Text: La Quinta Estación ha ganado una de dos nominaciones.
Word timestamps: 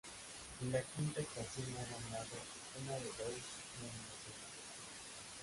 La 0.71 0.81
Quinta 0.81 1.19
Estación 1.21 1.67
ha 1.77 1.83
ganado 1.83 2.35
una 2.81 2.93
de 2.93 3.05
dos 3.05 3.39
nominaciones. 3.79 4.49